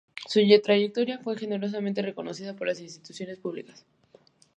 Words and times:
Su 0.27 0.39
trayectoria 0.63 1.19
fue 1.19 1.37
generosamente 1.37 2.01
reconocida 2.01 2.55
por 2.55 2.65
las 2.65 2.79
instituciones 2.79 3.37
públicas. 3.37 3.85